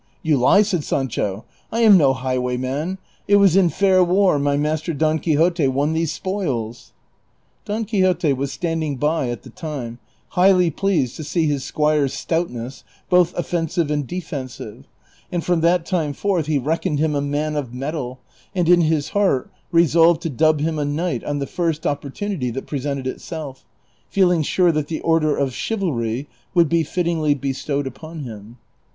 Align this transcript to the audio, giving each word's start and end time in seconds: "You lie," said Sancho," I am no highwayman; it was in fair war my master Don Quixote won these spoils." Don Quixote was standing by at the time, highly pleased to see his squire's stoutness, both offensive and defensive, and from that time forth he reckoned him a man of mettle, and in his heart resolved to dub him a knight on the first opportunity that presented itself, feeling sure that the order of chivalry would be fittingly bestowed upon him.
"You 0.23 0.37
lie," 0.37 0.63
said 0.63 0.83
Sancho," 0.83 1.45
I 1.71 1.81
am 1.81 1.95
no 1.95 2.13
highwayman; 2.15 2.97
it 3.27 3.35
was 3.35 3.55
in 3.55 3.69
fair 3.69 4.03
war 4.03 4.39
my 4.39 4.57
master 4.57 4.95
Don 4.95 5.19
Quixote 5.19 5.67
won 5.67 5.93
these 5.93 6.11
spoils." 6.11 6.91
Don 7.65 7.85
Quixote 7.85 8.33
was 8.33 8.51
standing 8.51 8.95
by 8.95 9.29
at 9.29 9.43
the 9.43 9.51
time, 9.51 9.99
highly 10.29 10.71
pleased 10.71 11.17
to 11.17 11.23
see 11.23 11.45
his 11.45 11.63
squire's 11.63 12.13
stoutness, 12.13 12.83
both 13.11 13.35
offensive 13.37 13.91
and 13.91 14.07
defensive, 14.07 14.87
and 15.31 15.43
from 15.43 15.61
that 15.61 15.85
time 15.85 16.13
forth 16.13 16.47
he 16.47 16.57
reckoned 16.57 16.97
him 16.97 17.13
a 17.13 17.21
man 17.21 17.55
of 17.55 17.71
mettle, 17.71 18.17
and 18.55 18.67
in 18.67 18.81
his 18.81 19.09
heart 19.09 19.51
resolved 19.71 20.23
to 20.23 20.31
dub 20.31 20.61
him 20.61 20.79
a 20.79 20.83
knight 20.83 21.23
on 21.23 21.37
the 21.37 21.45
first 21.45 21.85
opportunity 21.85 22.49
that 22.49 22.65
presented 22.65 23.05
itself, 23.05 23.67
feeling 24.09 24.41
sure 24.41 24.71
that 24.71 24.87
the 24.87 25.01
order 25.01 25.37
of 25.37 25.53
chivalry 25.53 26.27
would 26.55 26.69
be 26.69 26.81
fittingly 26.81 27.35
bestowed 27.35 27.85
upon 27.85 28.21
him. 28.21 28.57